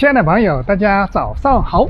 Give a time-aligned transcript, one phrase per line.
[0.00, 1.86] 亲爱的朋友，大家早上好，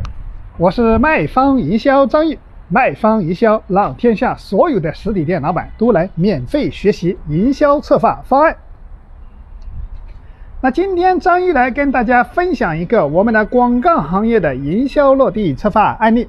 [0.58, 2.40] 我是卖方营销张毅。
[2.67, 8.57] 卖方营销让天下所有的实体店老板都来免费学习营销策划方案。
[10.61, 16.29] 那今天张毅来跟大家分享一个我们的广告行业的营销落地策划案例。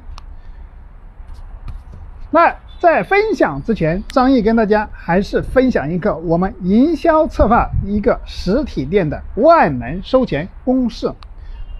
[2.29, 11.11] 那在分享之前，张毅跟大家还是分享一个我们营销策划一个实体店的万能收钱公式。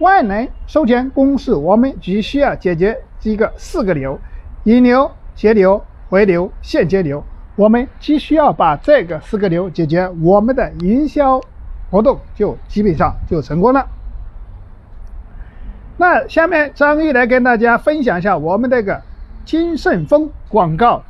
[0.02, 4.18] 万能收钱公式，我们只需要解决一个四个流：
[4.64, 7.24] 引流、截流、回流、现金流。
[7.56, 11.40] 我们只需要把这个四个流解决，我们的营销
[11.90, 13.86] 活动就基本上就成功了。
[15.96, 19.02] 那下面张毅来跟大家分享一下我们这个
[19.44, 21.02] 金盛丰广告，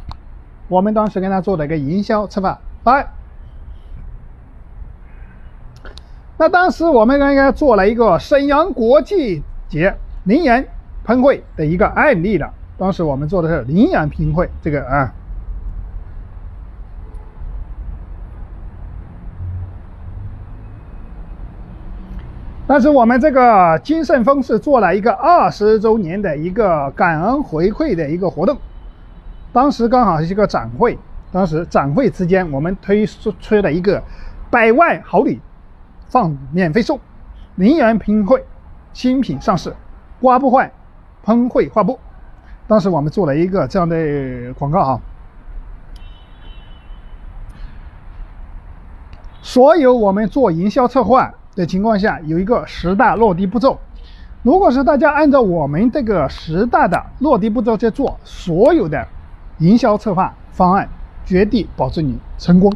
[0.69, 3.09] 我们当时跟他做的一个营销策划方案。
[6.43, 10.65] 那当时我们刚刚做了一个沈阳国际节羚羊
[11.05, 12.53] 喷绘的一个案例了。
[12.77, 15.15] 当时我们做的是羚羊喷绘这个啊。
[22.67, 28.59] 但是我们这个金盛丰是做了一个二十周年的一个感恩回馈的一个活动，
[29.53, 30.99] 当时刚好是一个展会，
[31.31, 34.03] 当时展会期间我们推出出了一个
[34.51, 35.41] 百万好礼。
[36.13, 37.01] 放免费送，
[37.55, 38.45] 零元喷绘，
[38.93, 39.75] 新品上市，
[40.21, 40.71] 刮不坏，
[41.25, 41.99] 喷绘画布。
[42.69, 45.01] 当时我们做了一个这样的广告啊。
[49.41, 53.79] 所有我们做营销策划的情况下，有一个十大落地步骤。
[54.43, 59.09] 如果是大家按照我们这个十大的落地步骤在做，所有的
[59.61, 60.87] 营销策划方案，
[61.25, 62.71] 绝对保证你成功。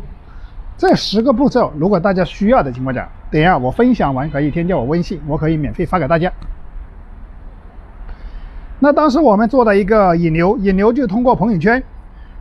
[0.78, 3.06] 这十个步骤，如果大家需要的情况下，
[3.36, 6.32] 等一下我分享完可以添加我微信，我可以免费发给大家。
[8.78, 11.82] 那当时我们做的一个引流，引流就通过朋友圈，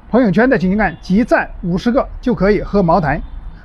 [0.09, 3.19] 朋友圈的情况集赞五十个就可以喝茅台。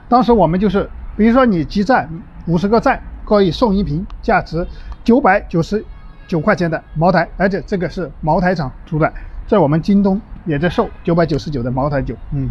[0.08, 2.10] 当时我们就是，比如说你集赞
[2.48, 4.66] 五十个赞，可以送一瓶价值
[5.04, 5.84] 九百九十
[6.26, 9.12] 九块钱的茅台，而且这个是茅台厂出的，
[9.46, 12.50] 在我们京东也在售九百九十九的茅台酒，嗯。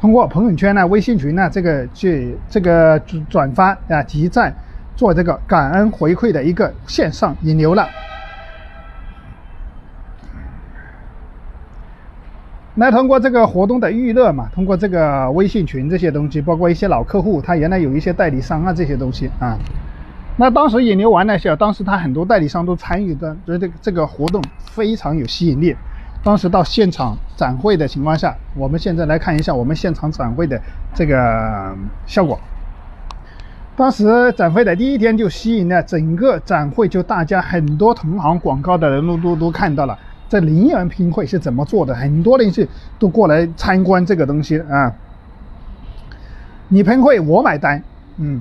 [0.00, 4.54] 通过朋友圈呢、微信群呢，这个去这个转发啊、集赞，
[4.94, 7.88] 做这个感恩回馈的一个线上引流了。
[12.74, 19.56] 那通过这个活动的预热嘛，通过这个微信群这些东西，包括一些老客户，他原来有一些代理商啊这些东西啊。
[20.36, 25.74] 那当时引流完了下，当时他很多代理商都参与的，觉得这个活动非常有吸引力。
[26.24, 30.58] 当时到现场展会的情况下，我们现在来看一下我们现场展会的
[30.94, 31.76] 这个
[32.06, 32.40] 效果。
[33.76, 42.66] 当时展会的第一天就吸引了整个展会，就大家很多同行广告的人都都都看到了这零元拼会是怎么做的，很多人是
[42.98, 44.90] 都过来参观这个东西啊。
[46.68, 47.82] 你喷会我买单，
[48.16, 48.40] 嗯，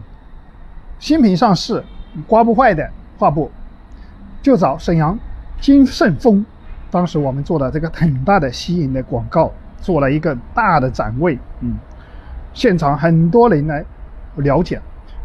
[1.00, 1.83] 新品上市，
[2.27, 2.89] 刮不坏的
[3.19, 3.51] 画布，
[4.41, 5.19] 就找沈阳
[5.59, 6.45] 金盛丰。
[6.94, 11.76] 当时我们做了这个很大的吸引的广告，做了一个大的展位，嗯，
[12.54, 13.84] 现场很多人来
[14.36, 14.80] 了解，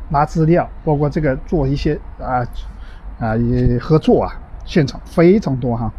[0.09, 2.41] 拿资料，包括这个做一些啊
[3.21, 4.33] 啊也合作啊，
[4.65, 5.93] 现场非常多哈。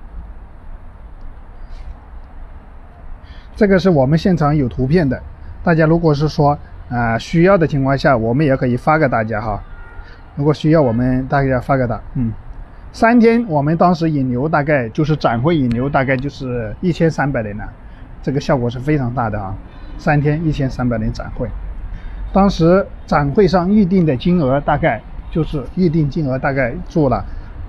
[3.56, 5.22] 这个是我们现场有图片的，
[5.64, 6.58] 大家如果是说
[6.90, 9.62] 啊需要的情况下，我们也可以发给大家哈。
[10.36, 12.34] 如果需要，我们大家发给他，嗯。
[12.92, 17.64] 三天，我们当时引流大概就是展会引流大概就是一千三百人呢，
[18.24, 19.56] 这个效果是非常大的啊！
[19.98, 21.48] 三天一千三百人展会，
[22.34, 27.24] 当时展会上预定的金额大概就是预定金额大概做了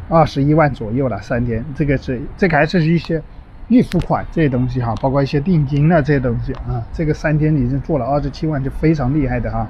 [0.08, 1.20] 二十一万左右了。
[1.20, 3.22] 三天，这个是这个还是一些
[3.68, 9.66] 预付款这些东西哈，包括一些定金啊这些东西啊，这个三天已经做了二十七万，就非常厉害的哈。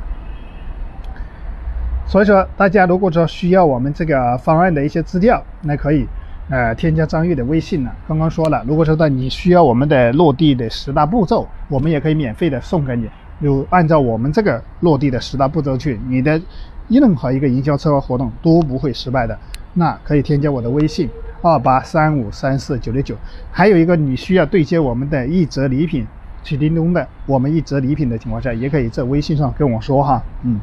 [2.10, 6.04] 所以说，大家如果说需要我们这个方案的一些资料，那可以，
[6.48, 7.94] 呃，添加张玉的微信了。
[8.08, 13.08] 刚刚说了，如果说到你需要我们的落地的十大步骤，我们也可以免费的送给你。
[13.40, 16.42] 就按照我们这个落地的十大步骤去，你的
[16.88, 19.38] 任何一个营销策划活动都不会失败的。
[19.74, 21.08] 那可以添加我的微信
[21.42, 23.14] 二八三五三四九六九。
[23.52, 26.04] 还有一个，你需要对接我们的一折礼品，
[26.42, 30.58] 去叮咚的，我们一折礼品的情况下，也可以在微信上跟我说哈，嗯。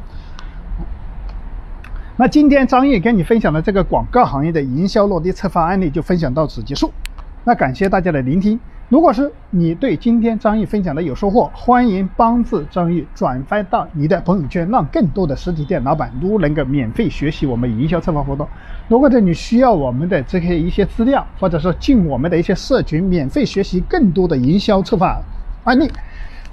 [2.20, 6.90] 那今天张毅跟你分享的这个广告行业的营销落地策划案例就分享到此结束。
[7.44, 18.48] 那感谢大家的聆听，如果是你对今天张毅分享的有收获，欢迎帮助张毅转发到你的朋友圈，让更多的实体店老板都能够免费学习我们营销策划活动。
[18.88, 25.16] 如果这你需要我们的这些一些资料，或者说进我们的一些社群，免费学习更多的营销策划
[25.62, 25.88] 案例，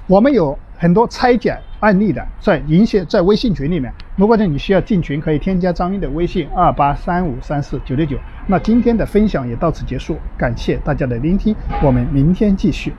[0.06, 3.92] 我们有很多拆解案例的在营销在微信群里面。
[4.16, 8.18] 如果呢你需要进群，可以添加张英的微信二八三五三四九六九。
[8.46, 12.92] 那今天的分享也到此结束，感谢大家的聆听，我们明天继续。